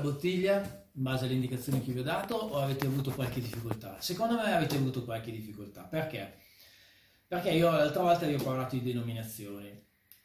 bottiglia 0.00 0.86
in 0.92 1.02
base 1.02 1.24
alle 1.24 1.34
indicazioni 1.34 1.82
che 1.84 1.92
vi 1.92 2.00
ho 2.00 2.02
dato 2.02 2.34
o 2.34 2.58
avete 2.58 2.86
avuto 2.86 3.10
qualche 3.10 3.40
difficoltà? 3.40 4.00
Secondo 4.00 4.34
me 4.34 4.54
avete 4.54 4.76
avuto 4.76 5.04
qualche 5.04 5.30
difficoltà. 5.30 5.82
Perché? 5.82 6.34
Perché 7.26 7.50
io 7.50 7.70
l'altra 7.70 8.02
volta 8.02 8.26
vi 8.26 8.34
ho 8.34 8.42
parlato 8.42 8.76
di 8.76 8.82
denominazioni. 8.82 9.70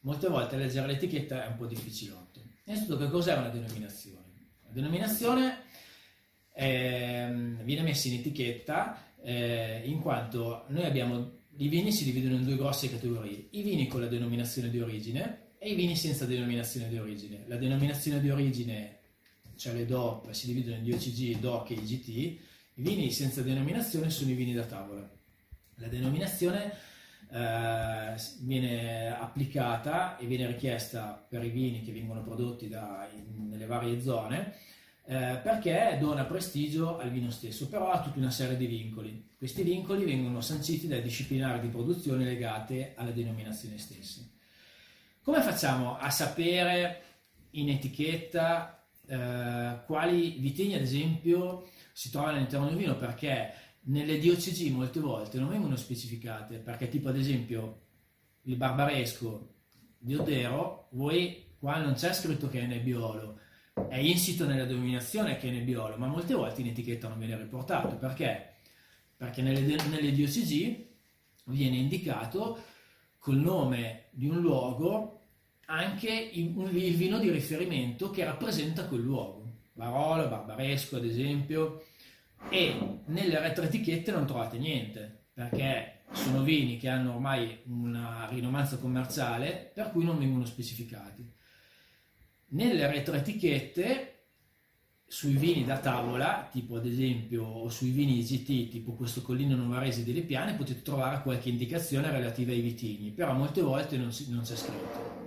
Molte 0.02 0.28
volte 0.28 0.58
leggere 0.58 0.88
l'etichetta 0.88 1.46
è 1.46 1.48
un 1.48 1.58
po' 1.58 1.66
difficilotto. 1.66 2.42
Innanzitutto, 2.66 2.98
che 2.98 3.10
cos'è 3.10 3.36
una 3.36 3.50
denominazione? 3.50 4.52
La 4.66 4.72
denominazione 4.72 5.64
è, 6.52 7.26
ehm, 7.30 7.64
viene 7.64 7.82
messa 7.82 8.08
in 8.08 8.16
etichetta 8.16 8.98
eh, 9.22 9.82
in 9.86 10.00
quanto 10.00 10.66
noi 10.68 10.86
abbiamo 10.86 11.42
i 11.58 11.68
vini 11.68 11.92
si 11.92 12.04
dividono 12.04 12.36
in 12.36 12.46
due 12.46 12.56
grosse 12.56 12.90
categorie, 12.90 13.48
i 13.52 13.62
vini 13.62 13.88
con 13.88 14.02
la 14.02 14.08
denominazione 14.08 14.70
di 14.70 14.80
origine 14.80 15.52
e 15.60 15.72
i 15.72 15.76
vini 15.76 15.96
senza 15.96 16.26
denominazione 16.26 16.90
di 16.90 16.98
origine. 16.98 17.44
La 17.48 17.58
denominazione 17.58 18.20
di 18.20 18.30
origine, 18.32 19.02
cioè 19.56 19.74
le 19.74 19.86
DOP, 19.86 20.32
si 20.32 20.48
dividono 20.48 20.78
in 20.78 20.84
DOCG, 20.84 21.40
DOC 21.40 21.72
e 21.72 21.74
IGT, 21.74 22.08
i 22.08 22.82
vini 22.82 23.12
senza 23.12 23.42
denominazione 23.42 24.10
sono 24.10 24.32
i 24.32 24.36
vini 24.36 24.54
da 24.54 24.64
tavola. 24.64 25.10
La 25.76 25.88
denominazione 25.88 26.74
eh, 27.32 28.16
viene 28.42 29.16
applicata 29.16 30.18
e 30.18 30.26
viene 30.26 30.48
richiesta 30.48 31.26
per 31.28 31.44
i 31.44 31.50
vini 31.50 31.82
che 31.82 31.92
vengono 31.92 32.24
prodotti 32.24 32.68
da, 32.68 33.10
in, 33.14 33.50
nelle 33.50 33.66
varie 33.66 34.02
zone 34.02 34.56
eh, 35.06 35.40
perché 35.44 35.98
dona 36.00 36.24
prestigio 36.24 36.98
al 36.98 37.12
vino 37.12 37.30
stesso, 37.30 37.68
però 37.68 37.92
ha 37.92 38.02
tutta 38.02 38.20
una 38.20 38.32
serie 38.32 38.56
di 38.56 38.66
vincoli. 38.66 39.32
Questi 39.38 39.64
vincoli 39.64 40.06
vengono 40.06 40.40
sanciti 40.40 40.88
dai 40.88 41.02
disciplinari 41.02 41.60
di 41.60 41.68
produzione 41.68 42.24
legate 42.24 42.94
alla 42.96 43.12
denominazione 43.12 43.78
stessa. 43.78 44.22
Come 45.22 45.42
facciamo 45.42 45.98
a 45.98 46.10
sapere 46.10 47.02
in 47.52 47.70
etichetta 47.70 48.83
eh, 49.08 49.80
quali 49.86 50.38
vitigni, 50.40 50.76
ad 50.76 50.82
esempio, 50.82 51.68
si 51.92 52.10
trovano 52.10 52.38
all'interno 52.38 52.68
del 52.68 52.78
vino? 52.78 52.96
Perché 52.98 53.54
nelle 53.86 54.20
DOCG 54.20 54.72
molte 54.72 55.00
volte 55.00 55.40
non 55.40 55.50
vengono 55.50 55.76
specificate, 55.76 56.58
perché 56.58 56.88
tipo 56.88 57.10
ad 57.10 57.18
esempio 57.18 57.82
il 58.44 58.56
barbaresco 58.56 59.56
di 59.98 60.16
Odero, 60.16 60.88
voi 60.92 61.56
qua 61.60 61.78
non 61.78 61.94
c'è 61.94 62.14
scritto 62.14 62.50
che 62.50 62.62
è 62.62 62.66
nebbiolo, 62.66 63.40
è 63.88 63.98
insito 63.98 64.46
nella 64.46 64.66
denominazione 64.66 65.38
che 65.38 65.48
è 65.48 65.52
nebbiolo, 65.52 65.98
ma 65.98 66.08
molte 66.08 66.34
volte 66.34 66.62
in 66.62 66.68
etichetta 66.68 67.08
non 67.08 67.20
viene 67.20 67.38
riportato. 67.38 67.96
Perché? 67.96 68.56
Perché 69.16 69.42
nelle, 69.42 69.62
nelle 69.62 70.14
DOCG 70.14 70.86
viene 71.46 71.78
indicato 71.78 72.62
col 73.18 73.38
nome 73.38 74.06
di 74.12 74.28
un 74.28 74.40
luogo 74.40 75.23
anche 75.66 76.10
il, 76.10 76.54
il 76.76 76.96
vino 76.96 77.20
di 77.20 77.30
riferimento 77.30 78.10
che 78.10 78.24
rappresenta 78.24 78.86
quel 78.86 79.02
luogo. 79.02 79.42
Barolo, 79.74 80.28
Barbaresco 80.28 80.98
ad 80.98 81.06
esempio, 81.06 81.84
e 82.50 83.00
nelle 83.06 83.40
retroetichette 83.40 84.12
non 84.12 84.26
trovate 84.26 84.58
niente, 84.58 85.26
perché 85.34 86.02
sono 86.12 86.44
vini 86.44 86.78
che 86.78 86.90
hanno 86.90 87.14
ormai 87.14 87.60
una 87.66 88.28
rinomanza 88.30 88.78
commerciale 88.78 89.72
per 89.74 89.92
cui 89.92 90.04
non 90.04 90.20
vengono 90.20 90.46
specificati. 90.46 91.28
Nelle 92.50 92.86
retroetichette 92.88 94.10
sui 95.08 95.36
vini 95.36 95.64
da 95.64 95.80
tavola, 95.80 96.48
tipo 96.52 96.76
ad 96.76 96.86
esempio, 96.86 97.44
o 97.44 97.70
sui 97.70 97.90
vini 97.90 98.20
IGT, 98.20 98.70
tipo 98.70 98.94
questo 98.94 99.22
Collino 99.22 99.56
Novarese 99.56 100.04
delle 100.04 100.22
Piane, 100.22 100.54
potete 100.54 100.82
trovare 100.82 101.22
qualche 101.22 101.50
indicazione 101.50 102.12
relativa 102.12 102.52
ai 102.52 102.62
vitigni, 102.62 103.12
però 103.12 103.34
molte 103.34 103.62
volte 103.62 103.98
non, 103.98 104.12
si, 104.12 104.32
non 104.32 104.42
c'è 104.44 104.56
scritto. 104.56 105.23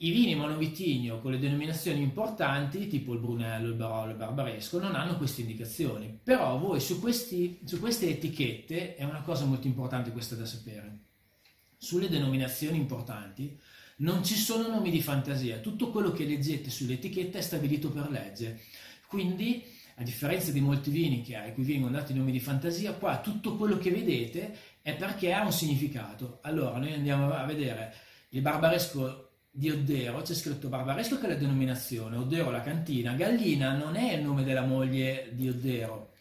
I 0.00 0.10
vini 0.12 0.36
monovitigno 0.36 1.20
con 1.20 1.32
le 1.32 1.40
denominazioni 1.40 2.00
importanti, 2.00 2.86
tipo 2.86 3.14
il 3.14 3.18
Brunello, 3.18 3.66
il 3.66 3.74
Barolo, 3.74 4.12
il 4.12 4.16
Barbaresco, 4.16 4.78
non 4.78 4.94
hanno 4.94 5.16
queste 5.16 5.40
indicazioni, 5.40 6.16
però 6.22 6.56
voi 6.56 6.78
su, 6.78 7.00
questi, 7.00 7.58
su 7.64 7.80
queste 7.80 8.08
etichette, 8.08 8.94
è 8.94 9.02
una 9.02 9.22
cosa 9.22 9.44
molto 9.44 9.66
importante 9.66 10.12
questa 10.12 10.36
da 10.36 10.46
sapere, 10.46 10.98
sulle 11.76 12.08
denominazioni 12.08 12.76
importanti, 12.76 13.58
non 13.96 14.22
ci 14.22 14.36
sono 14.36 14.68
nomi 14.68 14.90
di 14.90 15.02
fantasia, 15.02 15.58
tutto 15.58 15.90
quello 15.90 16.12
che 16.12 16.24
leggete 16.24 16.70
sull'etichetta 16.70 17.38
è 17.38 17.42
stabilito 17.42 17.90
per 17.90 18.08
legge. 18.08 18.60
Quindi, 19.08 19.64
a 19.96 20.04
differenza 20.04 20.52
di 20.52 20.60
molti 20.60 20.90
vini 20.90 21.22
che, 21.22 21.34
a 21.34 21.52
cui 21.52 21.64
vengono 21.64 21.90
dati 21.90 22.14
nomi 22.14 22.30
di 22.30 22.38
fantasia, 22.38 22.92
qua 22.92 23.18
tutto 23.18 23.56
quello 23.56 23.78
che 23.78 23.90
vedete 23.90 24.56
è 24.80 24.94
perché 24.94 25.32
ha 25.32 25.44
un 25.44 25.50
significato. 25.50 26.38
Allora, 26.42 26.78
noi 26.78 26.92
andiamo 26.92 27.32
a 27.32 27.44
vedere 27.44 27.92
il 28.28 28.42
barbaresco 28.42 29.27
di 29.50 29.70
Oddero, 29.70 30.22
c'è 30.22 30.34
scritto 30.34 30.68
barbaresco 30.68 31.18
che 31.18 31.26
è 31.26 31.28
la 31.30 31.34
denominazione, 31.34 32.16
Oddero 32.16 32.50
la 32.50 32.60
cantina, 32.60 33.14
Gallina 33.14 33.74
non 33.74 33.96
è 33.96 34.14
il 34.14 34.22
nome 34.22 34.44
della 34.44 34.64
moglie 34.64 35.30
di 35.32 35.48
Oddero, 35.48 36.12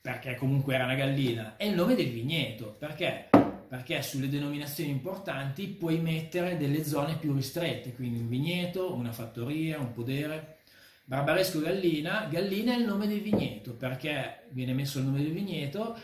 perché 0.00 0.36
comunque 0.36 0.74
era 0.74 0.84
una 0.84 0.94
gallina, 0.94 1.56
è 1.56 1.64
il 1.64 1.74
nome 1.74 1.94
del 1.94 2.10
vigneto, 2.10 2.74
perché 2.78 3.28
perché 3.70 4.02
sulle 4.02 4.28
denominazioni 4.28 4.90
importanti 4.90 5.68
puoi 5.68 6.00
mettere 6.00 6.56
delle 6.56 6.84
zone 6.84 7.16
più 7.18 7.32
ristrette, 7.32 7.94
quindi 7.94 8.18
un 8.18 8.28
vigneto, 8.28 8.92
una 8.92 9.12
fattoria, 9.12 9.78
un 9.78 9.92
podere. 9.92 10.58
Barbaresco 11.04 11.60
Gallina, 11.60 12.26
Gallina 12.28 12.74
è 12.74 12.78
il 12.78 12.84
nome 12.84 13.06
del 13.06 13.20
vigneto, 13.20 13.74
perché 13.74 14.48
viene 14.50 14.72
messo 14.72 14.98
il 14.98 15.04
nome 15.04 15.22
del 15.22 15.30
vigneto? 15.30 15.96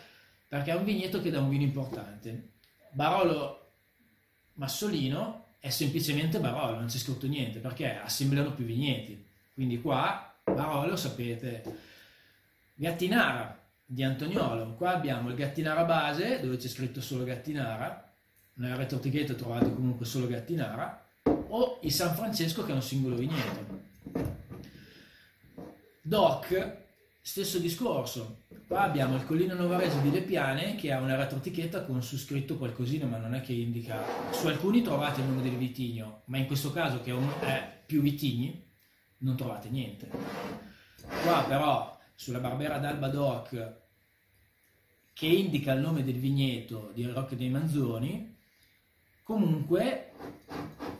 Perché 0.47 0.71
è 0.71 0.77
un 0.77 0.85
vigneto 0.85 1.21
che 1.21 1.31
dà 1.31 1.41
un 1.41 1.49
vino 1.49 1.65
importante. 1.65 2.53
Barolo 2.93 3.73
Massolino 4.53 5.46
è 5.59 5.71
semplicemente 5.71 6.39
Barolo, 6.39 6.77
non 6.77 6.87
c'è 6.87 6.99
scritto 6.99 7.27
niente, 7.27 7.59
perché 7.59 7.99
assemblano 7.99 8.55
più 8.55 8.65
vigneti. 8.65 9.25
Quindi 9.53 9.81
qua 9.81 10.35
Barolo 10.45 10.97
sapete. 10.97 11.63
Gattinara, 12.75 13.59
di 13.87 14.03
Antoniolo. 14.03 14.75
Qua 14.75 14.95
abbiamo 14.95 15.31
il 15.31 15.37
Gattinara 15.37 15.85
base, 15.85 16.41
dove 16.41 16.57
c'è 16.57 16.69
scritto 16.69 17.01
solo 17.01 17.25
Gattinara, 17.25 18.13
nella 18.55 18.77
retroetichetta 18.77 19.35
trovate 19.35 19.73
comunque 19.73 20.05
solo 20.05 20.27
Gattinara, 20.27 21.05
o 21.49 21.79
il 21.83 21.93
San 21.93 22.15
Francesco 22.15 22.65
che 22.65 22.73
è 22.73 22.75
un 22.75 22.83
singolo 22.83 23.17
vigneto. 23.17 23.85
Doc, 26.03 26.77
stesso 27.21 27.59
discorso. 27.59 28.45
Qua 28.67 28.81
abbiamo 28.81 29.15
il 29.15 29.25
Collino 29.25 29.55
Novarese 29.55 30.03
di 30.03 30.11
Lepiane 30.11 30.75
che 30.75 30.93
ha 30.93 30.99
una 30.99 31.15
retroetichetta 31.15 31.85
con 31.85 32.03
su 32.03 32.19
scritto 32.19 32.57
qualcosina, 32.57 33.07
ma 33.07 33.17
non 33.17 33.35
è 33.35 33.41
che 33.41 33.53
indica. 33.53 34.03
Su 34.33 34.49
alcuni 34.49 34.83
trovate 34.83 35.21
il 35.21 35.29
nome 35.29 35.43
del 35.43 35.57
vitigno, 35.57 36.23
ma 36.25 36.39
in 36.39 36.47
questo 36.47 36.73
caso 36.73 37.01
che 37.01 37.15
è 37.43 37.83
più 37.87 38.01
vitigni, 38.01 38.69
non 39.19 39.37
trovate 39.37 39.69
niente. 39.69 40.11
Qua 41.23 41.45
però 41.47 41.97
sulla 42.17 42.41
Barbera 42.41 42.79
d'Alba 42.79 43.07
Doc 43.07 43.75
che 45.13 45.27
indica 45.27 45.73
il 45.73 45.81
nome 45.81 46.03
del 46.03 46.19
vigneto 46.19 46.91
di 46.93 47.07
Rocche 47.07 47.37
dei 47.37 47.51
Manzoni, 47.51 48.37
comunque 49.23 50.11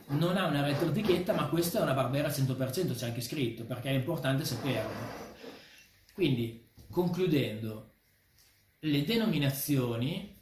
non 0.07 0.37
ha 0.37 0.45
una 0.45 0.63
retroetichetta, 0.63 1.33
ma 1.33 1.47
questa 1.47 1.79
è 1.79 1.81
una 1.81 1.93
Barbera 1.93 2.29
100%, 2.29 2.95
c'è 2.95 3.07
anche 3.07 3.19
scritto, 3.19 3.65
perché 3.65 3.89
è 3.89 3.93
importante 3.93 4.45
saperlo. 4.45 5.25
Quindi, 6.13 6.66
concludendo, 6.89 7.93
le 8.79 9.03
denominazioni, 9.03 10.35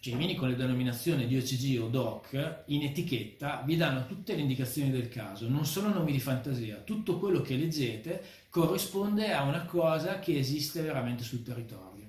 cioè 0.00 0.14
i 0.14 0.16
vini 0.16 0.34
con 0.34 0.48
le 0.48 0.56
denominazioni 0.56 1.26
di 1.26 1.36
OCG 1.36 1.80
o 1.80 1.88
DOC, 1.88 2.64
in 2.66 2.82
etichetta 2.82 3.62
vi 3.64 3.76
danno 3.76 4.06
tutte 4.06 4.34
le 4.34 4.40
indicazioni 4.40 4.90
del 4.90 5.08
caso, 5.08 5.48
non 5.48 5.66
sono 5.66 5.92
nomi 5.92 6.12
di 6.12 6.20
fantasia, 6.20 6.76
tutto 6.76 7.18
quello 7.18 7.42
che 7.42 7.56
leggete 7.56 8.22
corrisponde 8.48 9.32
a 9.32 9.42
una 9.42 9.64
cosa 9.64 10.18
che 10.18 10.38
esiste 10.38 10.82
veramente 10.82 11.22
sul 11.22 11.42
territorio. 11.42 12.06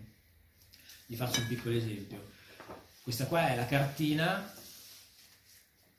Vi 1.08 1.16
faccio 1.16 1.42
un 1.42 1.48
piccolo 1.48 1.76
esempio. 1.76 2.30
Questa 3.02 3.26
qua 3.28 3.50
è 3.50 3.56
la 3.56 3.66
cartina 3.66 4.54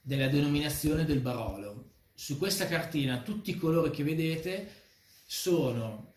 della 0.01 0.29
denominazione 0.29 1.05
del 1.05 1.21
Barolo. 1.21 1.91
Su 2.15 2.39
questa 2.39 2.67
cartina 2.67 3.21
tutti 3.21 3.51
i 3.51 3.57
colori 3.57 3.91
che 3.91 4.05
vedete 4.05 4.83
sono 5.27 6.12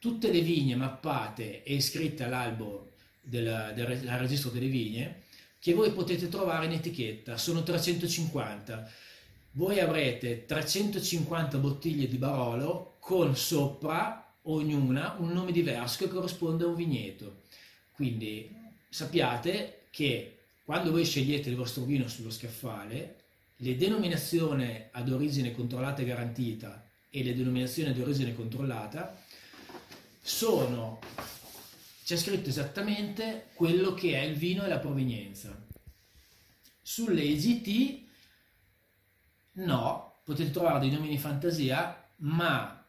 tutte 0.00 0.32
le 0.32 0.40
vigne 0.40 0.74
mappate 0.74 1.62
e 1.62 1.74
iscritte 1.74 2.24
all'albo 2.24 2.88
del, 3.20 3.72
del, 3.76 4.00
del 4.00 4.18
registro 4.18 4.50
delle 4.50 4.66
vigne 4.66 5.22
che 5.60 5.74
voi 5.74 5.92
potete 5.92 6.28
trovare 6.28 6.64
in 6.64 6.72
etichetta. 6.72 7.36
Sono 7.36 7.62
350 7.62 8.90
voi 9.54 9.80
avrete 9.80 10.46
350 10.46 11.58
bottiglie 11.58 12.06
di 12.06 12.18
Barolo 12.18 12.94
con 13.00 13.34
sopra 13.34 14.32
ognuna 14.42 15.16
un 15.18 15.32
nome 15.32 15.50
diverso 15.50 16.04
che 16.04 16.10
corrisponde 16.10 16.62
a 16.62 16.68
un 16.68 16.76
vigneto. 16.76 17.40
Quindi 17.92 18.48
sappiate 18.88 19.86
che 19.90 20.36
quando 20.64 20.92
voi 20.92 21.04
scegliete 21.04 21.50
il 21.50 21.56
vostro 21.56 21.82
vino 21.82 22.06
sullo 22.06 22.30
scaffale, 22.30 23.16
le 23.56 23.76
denominazioni 23.76 24.84
ad 24.92 25.10
origine 25.10 25.52
controllata 25.52 26.00
e 26.02 26.04
garantita 26.04 26.88
e 27.10 27.24
le 27.24 27.34
denominazioni 27.34 27.90
ad 27.90 27.98
origine 27.98 28.36
controllata 28.36 29.20
sono, 30.30 31.00
c'è 32.04 32.16
scritto 32.16 32.48
esattamente 32.48 33.48
quello 33.54 33.94
che 33.94 34.14
è 34.14 34.22
il 34.24 34.36
vino 34.36 34.64
e 34.64 34.68
la 34.68 34.78
provenienza. 34.78 35.56
Sulle 36.82 37.22
EGT 37.22 38.08
No, 39.52 40.20
potete 40.24 40.50
trovare 40.50 40.80
dei 40.80 40.90
nomi 40.90 41.08
di 41.08 41.18
fantasia, 41.18 42.08
ma 42.16 42.86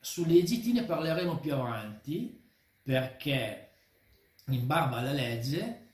sulle 0.00 0.34
IGT 0.34 0.72
ne 0.72 0.84
parleremo 0.84 1.38
più 1.38 1.52
avanti 1.52 2.42
perché 2.82 3.70
in 4.46 4.66
barba 4.66 4.98
alla 4.98 5.12
legge 5.12 5.88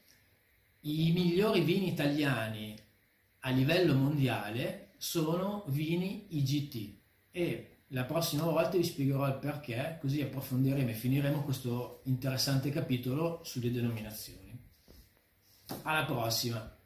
i 0.81 1.11
migliori 1.13 1.63
vini 1.63 1.89
italiani 1.89 2.77
a 3.41 3.51
livello 3.51 3.95
mondiale 3.95 4.93
sono 4.99 5.65
vini 5.69 6.27
IGT 6.37 6.95
e 7.31 7.72
la 7.93 8.05
prossima 8.05 8.44
volta 8.44 8.77
vi 8.77 8.85
spiegherò 8.85 9.27
il 9.29 9.39
perché, 9.39 9.99
così 10.00 10.21
approfondiremo 10.23 10.91
e 10.91 10.94
finiremo 10.94 11.43
questo 11.43 12.00
interessante 12.05 12.71
capitolo 12.71 13.41
sulle 13.44 13.71
denominazioni. 13.71 14.59
Alla 15.83 16.05
prossima! 16.05 16.81